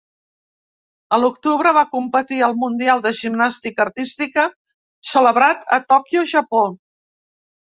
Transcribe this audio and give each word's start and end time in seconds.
A 1.17 1.19
l'octubre 1.23 1.73
va 1.77 1.83
competir 1.91 2.39
al 2.47 2.57
mundial 2.63 3.03
de 3.05 3.11
gimnàstica 3.19 3.83
artística 3.85 4.47
celebrat 5.11 5.71
a 5.79 5.81
Tòquio, 5.95 6.25
Japó. 6.37 6.65